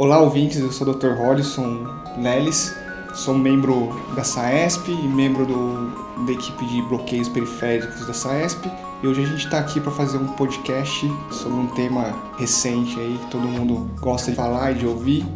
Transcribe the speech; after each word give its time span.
Olá, 0.00 0.20
ouvintes, 0.20 0.60
eu 0.60 0.70
sou 0.70 0.86
o 0.86 0.94
Dr. 0.94 1.08
Hollison 1.08 1.84
Leles, 2.22 2.72
sou 3.14 3.34
membro 3.34 4.00
da 4.14 4.22
SAESP 4.22 4.92
e 4.92 5.08
membro 5.08 5.44
do, 5.44 6.24
da 6.24 6.30
equipe 6.30 6.64
de 6.66 6.80
bloqueios 6.82 7.28
periféricos 7.28 8.06
da 8.06 8.14
SAESP. 8.14 8.70
E 9.02 9.06
hoje 9.08 9.24
a 9.24 9.26
gente 9.26 9.44
está 9.46 9.58
aqui 9.58 9.80
para 9.80 9.90
fazer 9.90 10.18
um 10.18 10.28
podcast 10.28 11.04
sobre 11.32 11.58
um 11.58 11.66
tema 11.74 12.14
recente 12.38 12.96
aí 12.96 13.18
que 13.18 13.26
todo 13.28 13.42
mundo 13.42 13.90
gosta 14.00 14.30
de 14.30 14.36
falar 14.36 14.70
e 14.70 14.74
de 14.76 14.86
ouvir, 14.86 15.26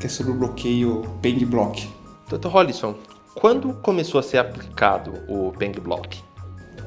que 0.00 0.06
é 0.06 0.08
sobre 0.08 0.32
o 0.32 0.34
bloqueio 0.34 1.02
Peng 1.20 1.44
Block. 1.44 1.86
Dr. 2.26 2.48
Hollison, 2.48 2.94
quando 3.34 3.74
começou 3.82 4.18
a 4.18 4.22
ser 4.22 4.38
aplicado 4.38 5.12
o 5.28 5.52
Peng 5.58 5.78
Block? 5.78 6.22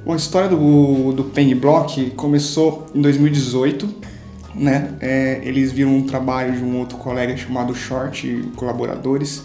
Bom, 0.04 0.14
a 0.14 0.16
história 0.16 0.50
do, 0.50 1.14
do 1.14 1.25
Peng 1.25 1.54
Block 1.54 2.09
começou 2.09 2.88
em 2.96 3.00
2018 3.04 4.08
né? 4.54 4.95
É, 5.00 5.41
eles 5.43 5.71
viram 5.71 5.95
um 5.95 6.05
trabalho 6.05 6.54
de 6.55 6.63
um 6.63 6.77
outro 6.79 6.97
colega 6.97 7.36
chamado 7.38 7.73
Short, 7.73 8.52
colaboradores, 8.55 9.43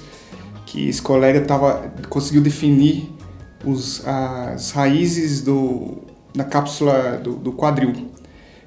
que 0.66 0.88
esse 0.88 1.00
colega 1.00 1.40
tava, 1.42 1.92
conseguiu 2.08 2.42
definir 2.42 3.10
os, 3.64 4.06
as 4.06 4.70
raízes 4.70 5.42
do, 5.42 5.98
da 6.34 6.44
cápsula 6.44 7.18
do, 7.22 7.36
do 7.36 7.52
quadril. 7.52 7.92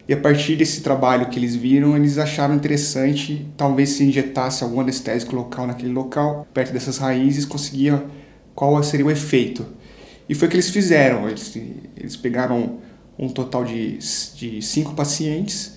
E 0.07 0.13
a 0.13 0.17
partir 0.17 0.55
desse 0.55 0.81
trabalho 0.81 1.25
que 1.25 1.37
eles 1.37 1.53
viram, 1.53 1.97
eles 1.97 2.17
acharam 2.17 2.55
interessante, 2.55 3.45
talvez 3.57 3.89
se 3.89 4.05
injetasse 4.05 4.63
algum 4.63 4.79
anestésico 4.79 5.35
local 5.35 5.67
naquele 5.67 5.91
local, 5.91 6.47
perto 6.53 6.71
dessas 6.71 6.97
raízes, 6.97 7.43
conseguia 7.43 8.05
qual 8.55 8.81
seria 8.83 9.05
o 9.05 9.11
efeito. 9.11 9.65
E 10.29 10.33
foi 10.33 10.47
o 10.47 10.51
que 10.51 10.55
eles 10.55 10.69
fizeram. 10.69 11.27
Eles, 11.27 11.53
eles 11.97 12.15
pegaram 12.15 12.79
um 13.19 13.27
total 13.27 13.65
de, 13.65 13.97
de 14.35 14.61
cinco 14.61 14.93
pacientes 14.93 15.76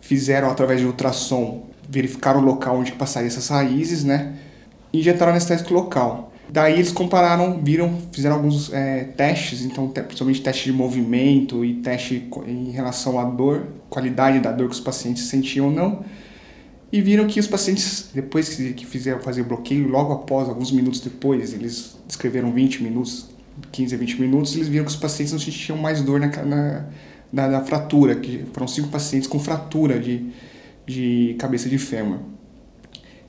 fizeram 0.00 0.50
através 0.50 0.80
de 0.80 0.86
ultrassom, 0.86 1.66
verificaram 1.88 2.40
o 2.40 2.44
local 2.44 2.78
onde 2.78 2.92
passaria 2.92 3.28
essas 3.28 3.48
raízes, 3.48 4.04
né? 4.04 4.34
E 4.92 5.00
injetaram 5.00 5.32
anestésico 5.32 5.72
local. 5.72 6.32
Daí 6.50 6.74
eles 6.74 6.90
compararam, 6.90 7.60
viram, 7.62 7.98
fizeram 8.10 8.36
alguns 8.36 8.72
é, 8.72 9.04
testes, 9.04 9.62
então 9.62 9.88
principalmente 9.88 10.40
teste 10.40 10.64
de 10.64 10.72
movimento 10.72 11.62
e 11.62 11.74
teste 11.74 12.26
em 12.46 12.70
relação 12.70 13.18
à 13.18 13.24
dor, 13.24 13.66
qualidade 13.90 14.40
da 14.40 14.50
dor 14.50 14.68
que 14.68 14.74
os 14.74 14.80
pacientes 14.80 15.24
sentiam 15.24 15.66
ou 15.66 15.72
não, 15.72 16.04
e 16.90 17.02
viram 17.02 17.26
que 17.26 17.38
os 17.38 17.46
pacientes, 17.46 18.08
depois 18.14 18.48
que, 18.48 18.72
que 18.72 18.86
fizeram 18.86 19.20
fazer 19.20 19.42
o 19.42 19.44
bloqueio, 19.44 19.86
logo 19.88 20.10
após, 20.10 20.48
alguns 20.48 20.72
minutos 20.72 21.00
depois, 21.00 21.52
eles 21.52 21.98
descreveram 22.06 22.50
20 22.50 22.82
minutos, 22.82 23.28
15 23.70 23.94
a 23.94 23.98
20 23.98 24.20
minutos, 24.20 24.54
eles 24.56 24.68
viram 24.68 24.86
que 24.86 24.90
os 24.90 24.96
pacientes 24.96 25.32
não 25.32 25.38
sentiam 25.38 25.76
mais 25.76 26.00
dor 26.00 26.18
na, 26.18 26.28
na 26.28 26.86
da, 27.32 27.48
da 27.48 27.60
fratura, 27.60 28.14
que 28.16 28.44
foram 28.52 28.66
cinco 28.66 28.88
pacientes 28.88 29.28
com 29.28 29.38
fratura 29.38 29.98
de, 29.98 30.26
de 30.86 31.36
cabeça 31.38 31.68
de 31.68 31.78
fêmur. 31.78 32.18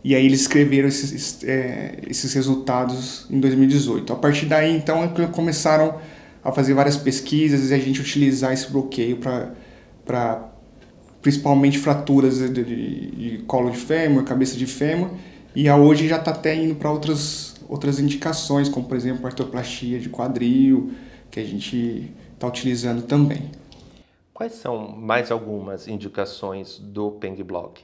E 0.03 0.15
aí 0.15 0.25
eles 0.25 0.41
escreveram 0.41 0.87
esses, 0.87 1.43
é, 1.43 1.99
esses 2.07 2.33
resultados 2.33 3.25
em 3.29 3.39
2018. 3.39 4.13
A 4.13 4.15
partir 4.15 4.45
daí, 4.45 4.75
então, 4.75 5.03
é 5.03 5.27
começaram 5.27 5.95
a 6.43 6.51
fazer 6.51 6.73
várias 6.73 6.95
pesquisas 6.95 7.69
e 7.69 7.73
a 7.73 7.77
gente 7.77 7.99
utilizar 7.99 8.53
esse 8.53 8.71
bloqueio 8.71 9.17
para 9.17 10.49
principalmente 11.21 11.77
fraturas 11.77 12.39
de, 12.39 12.49
de, 12.49 13.11
de, 13.11 13.37
colo 13.39 13.69
de 13.69 13.77
fêmur, 13.77 14.23
cabeça 14.23 14.55
de 14.55 14.65
fêmur, 14.65 15.09
e 15.53 15.69
hoje 15.69 16.07
já 16.07 16.15
está 16.15 16.31
até 16.31 16.55
indo 16.55 16.75
para 16.75 16.89
outras, 16.89 17.55
outras 17.67 17.99
indicações, 17.99 18.69
como 18.69 18.87
por 18.87 18.95
exemplo 18.95 19.25
artroplastia 19.27 19.99
de 19.99 20.07
quadril, 20.07 20.91
que 21.29 21.41
a 21.41 21.43
gente 21.43 22.09
está 22.33 22.47
utilizando 22.47 23.01
também. 23.01 23.51
Quais 24.39 24.53
são 24.53 24.95
mais 24.95 25.31
algumas 25.31 25.85
indicações 25.85 26.79
do 26.79 27.11
Peng 27.11 27.35
Block? 27.43 27.81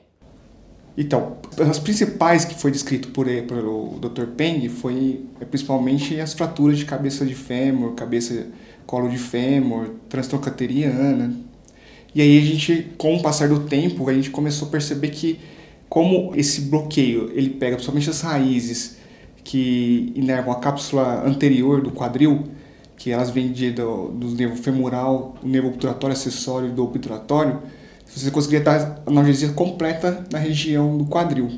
Então, 0.97 1.35
as 1.69 1.77
principais 1.77 2.45
que 2.45 2.55
foi 2.55 2.71
descrito 2.71 3.09
por 3.09 3.25
pelo 3.25 3.99
Dr. 3.99 4.27
Peng 4.37 4.69
foi 4.69 5.25
é, 5.41 5.43
principalmente 5.43 6.17
as 6.17 6.33
fraturas 6.33 6.77
de 6.77 6.85
cabeça 6.85 7.25
de 7.25 7.35
fêmur, 7.35 7.91
cabeça 7.95 8.47
colo 8.85 9.09
de 9.09 9.17
fêmur, 9.17 9.95
transtrocateriana. 10.07 11.35
E 12.15 12.21
aí 12.21 12.37
a 12.37 12.41
gente, 12.41 12.89
com 12.97 13.17
o 13.17 13.21
passar 13.21 13.49
do 13.49 13.65
tempo, 13.67 14.07
a 14.09 14.13
gente 14.13 14.29
começou 14.29 14.69
a 14.69 14.71
perceber 14.71 15.09
que 15.09 15.37
como 15.89 16.31
esse 16.37 16.61
bloqueio, 16.61 17.33
ele 17.33 17.49
pega 17.49 17.75
principalmente 17.75 18.09
as 18.09 18.21
raízes 18.21 18.95
que 19.43 20.13
inervam 20.15 20.53
a 20.53 20.59
cápsula 20.61 21.21
anterior 21.27 21.81
do 21.81 21.91
quadril, 21.91 22.45
que 22.97 23.11
elas 23.11 23.29
vêm 23.29 23.51
de, 23.51 23.71
do, 23.71 24.09
do 24.09 24.27
nervo 24.31 24.55
femoral, 24.55 25.35
o 25.43 25.47
nervo 25.47 25.67
obturatório 25.69 26.15
acessório 26.15 26.69
e 26.69 26.71
do 26.71 26.83
obturatório, 26.83 27.61
você 28.05 28.31
conseguiria 28.31 28.63
dar 28.63 29.01
analgesia 29.05 29.49
completa 29.49 30.25
na 30.31 30.39
região 30.39 30.97
do 30.97 31.05
quadril. 31.05 31.49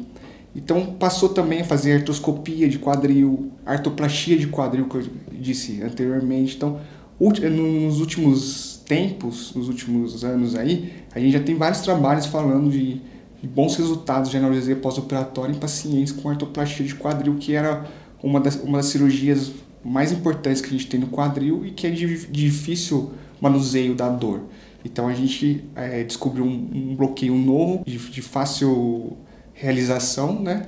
Então 0.56 0.96
passou 0.98 1.30
também 1.30 1.62
a 1.62 1.64
fazer 1.64 1.94
artroscopia 1.94 2.68
de 2.68 2.80
quadril, 2.80 3.52
artoplastia 3.64 4.36
de 4.38 4.48
quadril, 4.48 4.88
que 4.90 4.96
eu 4.96 5.04
disse 5.32 5.84
anteriormente. 5.84 6.56
Então, 6.56 6.80
nos 7.20 8.00
últimos 8.00 8.82
tempos, 8.86 9.54
nos 9.54 9.68
últimos 9.68 10.24
anos 10.24 10.56
aí, 10.56 10.92
a 11.14 11.20
gente 11.20 11.34
já 11.34 11.40
tem 11.40 11.56
vários 11.56 11.82
trabalhos 11.82 12.26
falando 12.26 12.72
de, 12.72 13.02
de 13.42 13.48
bons 13.48 13.76
resultados 13.76 14.32
de 14.32 14.38
analgesia 14.38 14.76
pós-operatória 14.76 15.54
em 15.54 15.60
pacientes 15.60 16.12
com 16.12 16.28
artoplastia 16.28 16.86
de 16.86 16.96
quadril, 16.96 17.36
que 17.36 17.54
era 17.54 17.86
uma 18.24 18.40
das, 18.40 18.56
uma 18.56 18.78
das 18.78 18.88
cirurgias 18.88 19.52
mais 19.88 20.12
importantes 20.12 20.62
que 20.62 20.68
a 20.68 20.72
gente 20.72 20.88
tem 20.88 21.00
no 21.00 21.08
quadril 21.08 21.66
e 21.66 21.72
que 21.72 21.88
é 21.88 21.90
de 21.90 22.28
difícil 22.28 23.14
manuseio 23.40 23.96
da 23.96 24.10
dor. 24.10 24.42
Então 24.84 25.08
a 25.08 25.14
gente 25.14 25.64
é, 25.76 26.04
descobriu 26.04 26.44
um, 26.44 26.70
um, 26.74 26.96
bloqueio 26.96 27.36
novo, 27.36 27.84
de, 27.86 27.98
de, 27.98 28.22
fácil 28.22 29.18
realização, 29.54 30.40
né? 30.40 30.68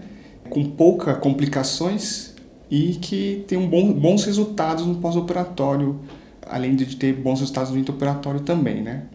com 0.49 0.63
pouca 0.65 1.13
complicações 1.13 2.33
e 2.71 2.93
que 2.95 3.43
tem 3.47 3.57
um 3.57 3.67
bom, 3.67 3.91
bons 3.91 4.23
resultados 4.23 4.85
no 4.85 4.95
pós-operatório, 4.95 5.99
além 6.47 6.75
de 6.75 6.95
ter 6.95 7.13
bons 7.13 7.39
resultados 7.39 7.71
no 7.71 7.77
intraoperatório 7.77 8.39
também. 8.39 8.81
Né? 8.81 9.05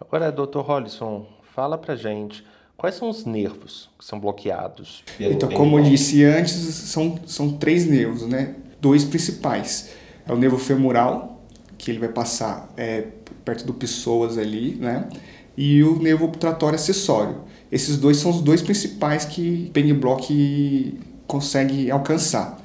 Agora, 0.00 0.30
Dr. 0.30 0.60
Hollisson, 0.60 1.26
fala 1.54 1.78
pra 1.78 1.96
gente 1.96 2.44
quais 2.76 2.94
são 2.94 3.08
os 3.08 3.24
nervos 3.24 3.88
que 3.98 4.04
são 4.04 4.20
bloqueados. 4.20 5.02
Então, 5.18 5.48
como 5.48 5.78
eu 5.78 5.84
disse 5.84 6.22
antes, 6.24 6.52
são, 6.52 7.18
são 7.26 7.52
três 7.52 7.86
nervos, 7.86 8.26
né? 8.26 8.54
Dois 8.80 9.04
principais. 9.04 9.90
É 10.26 10.32
o 10.32 10.36
nervo 10.36 10.58
femoral, 10.58 11.44
que 11.78 11.90
ele 11.90 11.98
vai 11.98 12.08
passar 12.08 12.72
é, 12.76 13.06
perto 13.44 13.64
do 13.64 13.74
pessoas 13.74 14.38
ali, 14.38 14.76
né? 14.80 15.08
E 15.56 15.82
o 15.82 16.00
nervo 16.00 16.24
obturatório 16.24 16.76
acessório. 16.76 17.42
Esses 17.70 17.96
dois 17.96 18.16
são 18.18 18.30
os 18.30 18.40
dois 18.40 18.62
principais 18.62 19.24
que 19.24 19.70
Peng 19.72 19.92
Block 19.94 20.98
consegue 21.26 21.90
alcançar. 21.90 22.62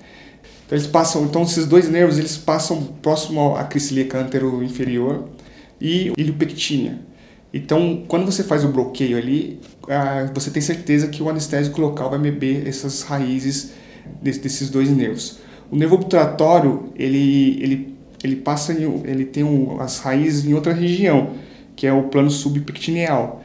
Então 0.65 0.77
eles 0.77 0.87
passam, 0.87 1.23
então 1.25 1.43
esses 1.43 1.65
dois 1.65 1.89
nervos 1.89 2.17
eles 2.17 2.37
passam 2.37 2.81
próximo 3.01 3.55
à 3.55 3.67
antero 4.19 4.63
inferior 4.63 5.29
e 5.79 6.13
iliopectínea. 6.17 6.99
Então, 7.53 8.03
quando 8.07 8.25
você 8.25 8.43
faz 8.43 8.63
o 8.63 8.69
bloqueio 8.69 9.17
ali, 9.17 9.59
ah, 9.89 10.29
você 10.33 10.49
tem 10.49 10.61
certeza 10.61 11.07
que 11.07 11.21
o 11.21 11.29
anestésico 11.29 11.81
local 11.81 12.09
vai 12.09 12.19
beber 12.19 12.65
essas 12.65 13.01
raízes 13.01 13.73
desses 14.21 14.69
dois 14.69 14.89
nervos. 14.89 15.39
O 15.71 15.75
nervo 15.77 15.95
obturatório, 15.95 16.89
ele, 16.97 17.57
ele, 17.63 17.97
ele 18.21 18.35
passa 18.35 18.73
ele 18.73 19.23
tem 19.23 19.41
um, 19.43 19.79
as 19.79 19.99
raízes 19.99 20.45
em 20.45 20.53
outra 20.53 20.73
região, 20.73 21.31
que 21.75 21.87
é 21.87 21.93
o 21.93 22.03
plano 22.03 22.29
subpectineal. 22.29 23.41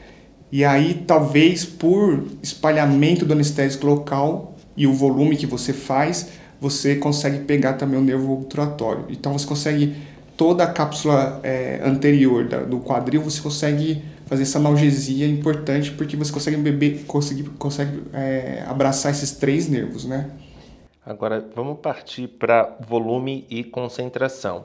E 0.51 0.65
aí, 0.65 1.05
talvez 1.07 1.65
por 1.65 2.25
espalhamento 2.43 3.25
do 3.25 3.33
anestésico 3.33 3.87
local 3.87 4.57
e 4.77 4.87
o 4.87 4.93
volume 4.93 5.37
que 5.37 5.47
você 5.47 5.73
faz, 5.73 6.29
você 6.61 6.97
consegue 6.97 7.45
pegar 7.45 7.75
também 7.75 7.99
o 7.99 8.03
nervo 8.03 8.33
obturatório. 8.33 9.05
Então, 9.09 9.33
você 9.33 9.47
consegue 9.47 9.95
toda 10.37 10.65
a 10.65 10.67
cápsula 10.67 11.41
é, 11.45 11.81
anterior 11.85 12.49
da, 12.49 12.61
do 12.61 12.81
quadril, 12.81 13.23
você 13.23 13.41
consegue 13.41 14.03
fazer 14.27 14.43
essa 14.43 14.59
analgesia 14.59 15.27
importante 15.27 15.93
porque 15.93 16.17
você 16.17 16.33
consegue 16.33 16.57
beber, 16.57 17.05
consegue, 17.07 17.45
consegue 17.59 18.03
é, 18.13 18.65
abraçar 18.67 19.13
esses 19.13 19.31
três 19.31 19.69
nervos, 19.69 20.05
né? 20.05 20.29
Agora 21.07 21.49
vamos 21.55 21.79
partir 21.79 22.27
para 22.27 22.77
volume 22.81 23.47
e 23.49 23.63
concentração. 23.63 24.65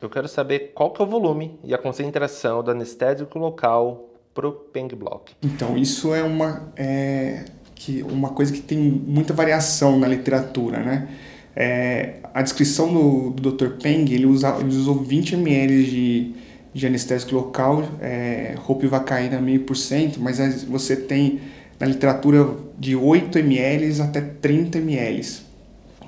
Eu 0.00 0.10
quero 0.10 0.26
saber 0.26 0.72
qual 0.74 0.90
que 0.90 1.00
é 1.00 1.04
o 1.04 1.08
volume 1.08 1.60
e 1.62 1.72
a 1.72 1.78
concentração 1.78 2.60
do 2.60 2.72
anestésico 2.72 3.38
local 3.38 4.10
para 4.34 4.48
o 4.48 4.52
Peng 4.52 4.88
Block. 4.88 5.32
Então, 5.40 5.78
isso 5.78 6.12
é 6.12 6.24
uma, 6.24 6.72
é, 6.76 7.44
que, 7.72 8.02
uma 8.02 8.30
coisa 8.30 8.52
que 8.52 8.60
tem 8.60 8.78
muita 8.78 9.32
variação 9.32 9.96
na 9.96 10.08
literatura, 10.08 10.80
né? 10.80 11.08
É, 11.54 12.16
a 12.34 12.42
descrição 12.42 12.92
do, 12.92 13.30
do 13.30 13.52
Dr. 13.52 13.76
Peng, 13.80 14.12
ele, 14.12 14.26
usa, 14.26 14.56
ele 14.58 14.70
usou 14.70 14.96
20 14.96 15.36
ml 15.36 15.84
de, 15.84 16.34
de 16.74 16.86
anestésico 16.86 17.32
local, 17.32 17.84
é, 18.00 18.56
ropivacaína 18.58 19.40
meio 19.40 19.60
por 19.60 19.76
cento, 19.76 20.20
mas 20.20 20.64
você 20.64 20.96
tem 20.96 21.40
na 21.78 21.86
literatura 21.86 22.48
de 22.78 22.96
8 22.96 23.38
ml 23.38 24.00
até 24.00 24.20
30 24.20 24.78
ml. 24.78 25.26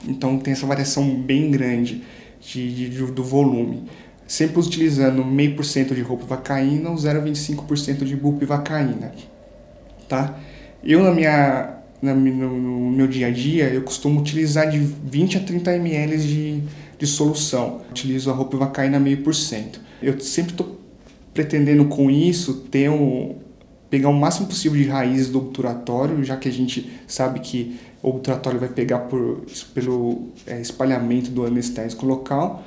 Então 0.07 0.39
tem 0.39 0.53
essa 0.53 0.67
variação 0.67 1.23
bem 1.23 1.51
grande 1.51 2.03
de, 2.41 2.91
de 2.91 3.03
do 3.07 3.25
volume. 3.25 3.85
Sempre 4.27 4.61
utilizando 4.61 5.25
meio 5.25 5.55
por 5.55 5.65
cento 5.65 5.95
de 5.95 6.03
ropivacaína 6.03 6.91
ou 6.91 6.97
0,25% 6.97 8.05
de 8.05 8.17
bupivacaína. 8.17 9.13
Tá? 10.09 10.39
Eu, 10.83 11.03
na 11.03 11.13
minha 11.13 11.77
no, 12.03 12.15
no, 12.15 12.91
meu 12.91 13.07
dia 13.07 13.29
a 13.29 13.31
dia, 13.31 13.69
eu 13.69 13.83
costumo 13.83 14.21
utilizar 14.21 14.69
de 14.71 14.79
20 14.79 15.39
a 15.39 15.41
30 15.41 15.77
ml 15.77 16.19
de, 16.19 16.63
de 16.99 17.07
solução. 17.07 17.83
Utilizo 17.91 18.31
a 18.31 18.35
roupa 18.35 18.57
vacaína 18.57 18.99
meio 18.99 19.19
por 19.19 19.35
cento. 19.35 19.81
Eu 20.03 20.19
sempre 20.21 20.53
estou 20.53 20.81
pretendendo 21.33 21.85
com 21.87 22.11
isso 22.11 22.55
ter 22.71 22.91
um, 22.91 23.37
pegar 23.91 24.09
o 24.09 24.12
máximo 24.12 24.47
possível 24.47 24.81
de 24.81 24.88
raízes 24.88 25.29
do 25.29 25.38
obturatório, 25.38 26.23
já 26.25 26.37
que 26.37 26.49
a 26.49 26.53
gente 26.53 26.91
sabe 27.06 27.41
que 27.41 27.79
o 28.03 28.11
obturatório 28.11 28.59
vai 28.59 28.69
pegar 28.69 29.00
por, 29.00 29.44
pelo 29.75 30.29
é, 30.47 30.61
espalhamento 30.61 31.31
do 31.31 31.44
anestésico 31.44 32.06
local. 32.06 32.65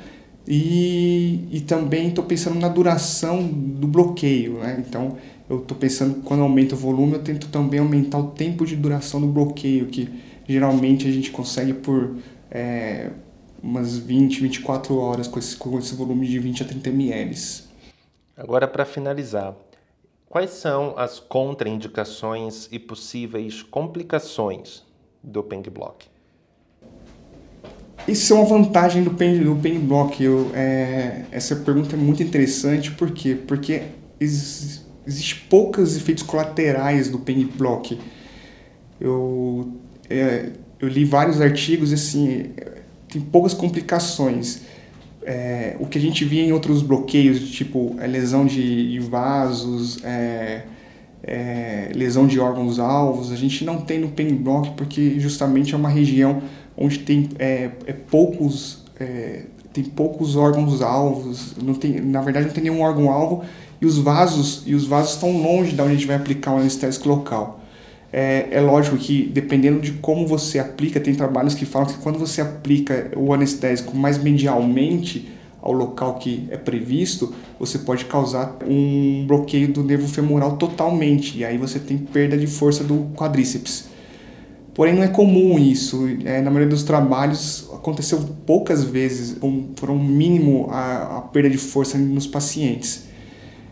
E, 0.47 1.47
e 1.51 1.61
também 1.61 2.07
estou 2.07 2.23
pensando 2.23 2.59
na 2.59 2.67
duração 2.67 3.45
do 3.45 3.87
bloqueio, 3.87 4.59
né? 4.59 4.83
Então, 4.87 5.17
eu 5.49 5.59
estou 5.59 5.77
pensando 5.77 6.21
quando 6.23 6.41
aumenta 6.41 6.73
o 6.73 6.77
volume, 6.77 7.13
eu 7.13 7.23
tento 7.23 7.49
também 7.49 7.79
aumentar 7.79 8.17
o 8.17 8.31
tempo 8.31 8.65
de 8.65 8.75
duração 8.75 9.21
do 9.21 9.27
bloqueio, 9.27 9.87
que 9.87 10.09
geralmente 10.47 11.07
a 11.07 11.11
gente 11.11 11.29
consegue 11.29 11.73
por 11.73 12.15
é, 12.49 13.11
umas 13.61 13.97
20, 13.97 14.41
24 14.41 14.97
horas 14.97 15.27
com 15.27 15.37
esse, 15.37 15.55
com 15.55 15.77
esse 15.77 15.93
volume 15.93 16.27
de 16.27 16.39
20 16.39 16.63
a 16.63 16.65
30 16.65 16.89
ml. 16.89 17.35
Agora, 18.35 18.67
para 18.67 18.85
finalizar, 18.85 19.55
quais 20.29 20.51
são 20.51 20.93
as 20.97 21.19
contraindicações 21.19 22.69
e 22.71 22.79
possíveis 22.79 23.61
complicações 23.63 24.83
do 25.23 25.43
Peng 25.43 25.63
Block? 25.69 26.07
Isso 28.07 28.33
é 28.33 28.35
uma 28.37 28.45
vantagem 28.45 29.03
do 29.03 29.11
Pen, 29.11 29.43
do 29.43 29.55
pen 29.55 29.79
Block. 29.79 30.23
Eu, 30.23 30.49
é, 30.55 31.25
essa 31.31 31.55
pergunta 31.57 31.95
é 31.95 31.99
muito 31.99 32.23
interessante, 32.23 32.91
por 32.91 33.11
quê? 33.11 33.35
Porque 33.35 33.83
existem 34.19 34.89
existe 35.09 35.35
poucos 35.49 35.97
efeitos 35.97 36.23
colaterais 36.23 37.09
do 37.09 37.19
Pen 37.19 37.45
Block. 37.45 37.99
Eu, 39.01 39.73
é, 40.09 40.51
eu 40.79 40.87
li 40.87 41.03
vários 41.03 41.41
artigos 41.41 41.91
assim, 41.91 42.51
tem 43.07 43.19
poucas 43.19 43.53
complicações 43.53 44.61
é, 45.29 45.75
o 45.79 45.85
que 45.85 45.99
a 45.99 46.01
gente 46.01 46.25
via 46.25 46.43
em 46.43 46.51
outros 46.51 46.81
bloqueios, 46.81 47.51
tipo 47.51 47.95
a 48.01 48.05
lesão 48.07 48.47
de, 48.47 48.93
de 48.93 48.99
vasos, 48.99 50.03
é, 50.03 50.63
é, 51.21 51.91
lesão 51.93 52.25
de 52.25 52.39
órgãos-alvos, 52.39 53.31
a 53.31 53.35
gente 53.35 53.63
não 53.63 53.77
tem 53.77 53.99
no 53.99 54.09
pain 54.09 54.35
block 54.35 54.71
porque 54.71 55.19
justamente 55.19 55.75
é 55.75 55.77
uma 55.77 55.87
região 55.87 56.41
onde 56.75 56.97
tem 56.97 57.29
é, 57.37 57.69
é 57.85 57.93
poucos 57.93 58.83
é, 58.99 59.43
tem 59.71 59.83
poucos 59.83 60.35
órgãos-alvos, 60.35 61.55
não 61.61 61.75
tem, 61.75 62.01
na 62.01 62.21
verdade 62.21 62.47
não 62.47 62.53
tem 62.53 62.63
nenhum 62.63 62.81
órgão-alvo 62.81 63.43
e 63.79 63.85
os 63.85 63.99
vasos 63.99 64.63
e 64.65 64.73
os 64.73 64.85
vasos 64.87 65.13
estão 65.13 65.31
longe 65.43 65.75
da 65.75 65.83
onde 65.83 65.93
a 65.93 65.95
gente 65.95 66.07
vai 66.07 66.15
aplicar 66.15 66.55
o 66.55 66.57
anestésico 66.57 67.07
local. 67.07 67.58
É, 68.11 68.47
é, 68.51 68.61
lógico 68.61 68.97
que 68.97 69.29
dependendo 69.31 69.79
de 69.79 69.91
como 69.93 70.25
você 70.25 70.57
aplica, 70.57 70.99
tem 70.99 71.13
trabalhos 71.13 71.53
que 71.53 71.65
falam 71.65 71.87
que 71.87 71.97
quando 71.99 72.17
você 72.17 72.41
aplica 72.41 73.11
o 73.15 73.33
anestésico 73.33 73.95
mais 73.95 74.17
medialmente 74.17 75.29
ao 75.61 75.71
local 75.71 76.15
que 76.15 76.47
é 76.49 76.57
previsto, 76.57 77.33
você 77.59 77.79
pode 77.79 78.05
causar 78.05 78.57
um 78.65 79.25
bloqueio 79.27 79.71
do 79.71 79.83
nervo 79.83 80.07
femoral 80.07 80.57
totalmente, 80.57 81.37
e 81.37 81.45
aí 81.45 81.57
você 81.57 81.79
tem 81.79 81.97
perda 81.97 82.37
de 82.37 82.47
força 82.47 82.83
do 82.83 83.11
quadríceps. 83.15 83.89
Porém, 84.73 84.95
não 84.95 85.03
é 85.03 85.09
comum 85.09 85.59
isso. 85.59 86.07
É, 86.23 86.41
na 86.41 86.49
maioria 86.49 86.69
dos 86.69 86.83
trabalhos 86.83 87.69
aconteceu 87.73 88.17
poucas 88.45 88.83
vezes, 88.83 89.37
foram 89.75 89.99
mínimo 89.99 90.67
a, 90.71 91.17
a 91.17 91.21
perda 91.21 91.49
de 91.49 91.57
força 91.57 91.97
nos 91.97 92.25
pacientes. 92.25 93.09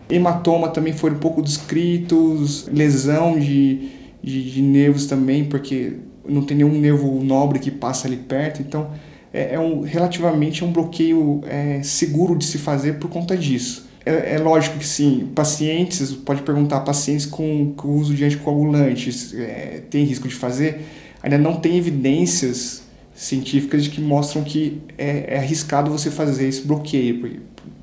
Hematoma 0.09 0.69
também 0.69 0.93
foram 0.93 1.15
um 1.15 1.19
pouco 1.19 1.41
descritos, 1.41 2.67
lesão 2.67 3.39
de 3.39 3.89
de, 4.21 4.51
de 4.51 4.61
nervos 4.61 5.05
também, 5.05 5.45
porque 5.45 5.93
não 6.27 6.43
tem 6.43 6.57
nenhum 6.57 6.79
nervo 6.79 7.23
nobre 7.23 7.59
que 7.59 7.71
passa 7.71 8.07
ali 8.07 8.17
perto, 8.17 8.61
então 8.61 8.91
é, 9.33 9.55
é 9.55 9.59
um, 9.59 9.81
relativamente 9.81 10.63
um 10.63 10.71
bloqueio 10.71 11.41
é, 11.47 11.81
seguro 11.83 12.35
de 12.35 12.45
se 12.45 12.57
fazer 12.57 12.93
por 12.93 13.09
conta 13.09 13.35
disso. 13.35 13.87
É, 14.05 14.35
é, 14.35 14.37
lógico 14.37 14.77
que 14.77 14.87
sim, 14.87 15.29
pacientes, 15.35 16.13
pode 16.13 16.41
perguntar, 16.41 16.79
pacientes 16.81 17.25
com, 17.25 17.73
com 17.75 17.89
uso 17.89 18.15
de 18.15 18.23
anticoagulantes 18.23 19.33
é, 19.33 19.83
tem 19.89 20.05
risco 20.05 20.27
de 20.27 20.35
fazer? 20.35 20.81
Ainda 21.21 21.37
não 21.37 21.57
tem 21.57 21.77
evidências 21.77 22.83
científicas 23.13 23.83
de 23.83 23.89
que 23.89 23.99
mostram 23.99 24.43
que 24.43 24.81
é, 24.97 25.35
é 25.35 25.37
arriscado 25.39 25.91
você 25.91 26.09
fazer 26.09 26.47
esse 26.47 26.61
bloqueio, 26.61 27.19
por, 27.19 27.31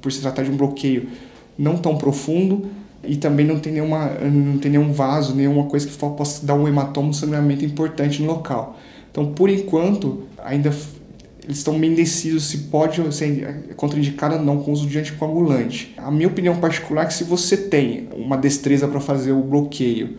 por 0.00 0.12
se 0.12 0.20
tratar 0.20 0.44
de 0.44 0.50
um 0.50 0.56
bloqueio 0.56 1.08
não 1.58 1.76
tão 1.76 1.96
profundo, 1.96 2.70
e 3.06 3.16
também 3.16 3.46
não 3.46 3.58
tem, 3.58 3.72
nenhuma, 3.72 4.06
não 4.20 4.58
tem 4.58 4.70
nenhum 4.70 4.92
vaso, 4.92 5.34
nenhuma 5.34 5.64
coisa 5.64 5.86
que 5.86 5.96
possa 5.96 6.44
dar 6.46 6.54
um 6.54 6.66
hematoma, 6.66 7.08
um 7.08 7.12
sangramento 7.12 7.64
importante 7.64 8.22
no 8.22 8.28
local. 8.28 8.78
Então, 9.10 9.32
por 9.32 9.48
enquanto, 9.48 10.24
ainda 10.42 10.72
eles 11.44 11.58
estão 11.58 11.78
bem 11.78 11.94
decididos 11.94 12.44
se 12.44 12.58
pode 12.58 13.14
ser 13.14 13.74
contraindicado 13.76 14.36
ou 14.36 14.42
não 14.42 14.62
com 14.62 14.70
o 14.70 14.74
uso 14.74 14.86
de 14.86 14.98
anticoagulante. 14.98 15.94
A 15.96 16.10
minha 16.10 16.26
opinião 16.26 16.56
particular 16.56 17.04
é 17.04 17.06
que 17.06 17.14
se 17.14 17.24
você 17.24 17.56
tem 17.56 18.08
uma 18.16 18.36
destreza 18.36 18.88
para 18.88 18.98
fazer 18.98 19.32
o 19.32 19.42
bloqueio 19.42 20.16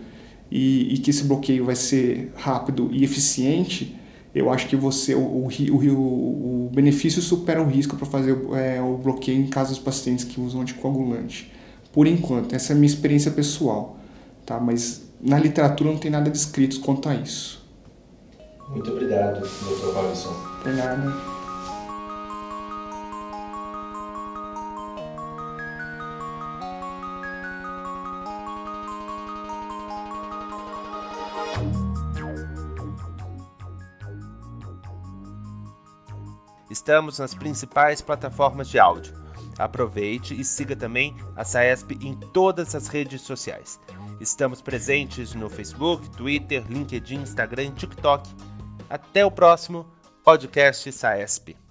e, 0.52 0.94
e, 0.94 0.98
que 1.00 1.10
esse 1.10 1.24
bloqueio 1.24 1.66
vai 1.66 1.76
ser 1.76 2.32
rápido 2.36 2.90
e 2.92 3.04
eficiente, 3.04 3.96
eu 4.36 4.52
acho 4.52 4.68
que 4.68 4.76
você 4.76 5.16
o, 5.16 5.20
o, 5.20 5.48
o, 5.50 6.68
o 6.68 6.72
benefício 6.72 7.22
supera 7.22 7.62
o 7.62 7.68
risco 7.68 7.96
para 7.96 8.06
fazer 8.06 8.38
é, 8.54 8.80
o 8.80 8.98
bloqueio 8.98 9.40
em 9.40 9.48
casos 9.48 9.78
dos 9.78 9.84
pacientes 9.84 10.24
que 10.24 10.40
usam 10.40 10.62
anticoagulante 10.62 11.52
por 11.96 12.06
enquanto. 12.08 12.54
Essa 12.54 12.74
é 12.74 12.76
a 12.76 12.78
minha 12.78 12.92
experiência 12.92 13.32
pessoal, 13.32 13.96
tá? 14.46 14.60
Mas 14.60 15.04
na 15.22 15.40
literatura 15.40 15.90
não 15.90 15.98
tem 15.98 16.12
nada 16.12 16.30
descrito 16.30 16.82
quanto 16.82 17.08
a 17.08 17.16
isso. 17.16 17.66
Muito 18.70 18.92
obrigado, 18.92 19.40
Dr. 19.40 19.94
Robson. 19.96 20.36
Por 20.62 20.74
nada. 20.74 21.35
Estamos 36.70 37.20
nas 37.20 37.34
principais 37.34 38.02
plataformas 38.02 38.68
de 38.68 38.80
áudio 38.80 39.26
Aproveite 39.58 40.40
e 40.40 40.44
siga 40.44 40.76
também 40.76 41.16
a 41.36 41.44
SAESP 41.44 41.98
em 42.02 42.14
todas 42.14 42.76
as 42.76 42.88
redes 42.88 43.22
sociais. 43.22 43.80
Estamos 44.20 44.62
presentes 44.62 45.34
no 45.34 45.50
Facebook, 45.50 46.10
Twitter, 46.12 46.64
LinkedIn, 46.70 47.22
Instagram 47.22 47.66
e 47.66 47.72
TikTok. 47.72 48.30
Até 48.90 49.26
o 49.26 49.32
próximo 49.32 49.86
podcast 50.24 50.92
SAESP. 50.92 51.65